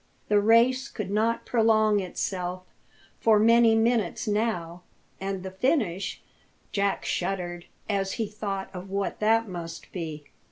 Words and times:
The 0.29 0.41
race 0.41 0.87
could 0.89 1.11
not 1.11 1.45
prolong 1.45 1.99
itself 1.99 2.63
for 3.19 3.37
many 3.37 3.75
minutes 3.75 4.27
now, 4.27 4.81
and 5.19 5.43
the 5.43 5.51
finish 5.51 6.23
Jack 6.71 7.05
shuddered, 7.05 7.65
as 7.87 8.13
he 8.13 8.25
thought 8.25 8.71
of 8.73 8.89
what 8.89 9.19
that 9.19 9.47
must 9.47 9.91
be. 9.91 10.23